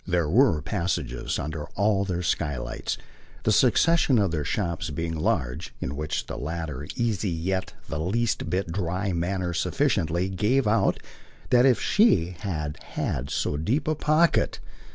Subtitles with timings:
[0.07, 2.97] There were passages, under all their skylights,
[3.43, 8.49] the succession of their shops being large, in which the latter's easy yet the least
[8.49, 10.97] bit dry manner sufficiently gave out
[11.51, 14.59] that if SHE had had so deep a pocket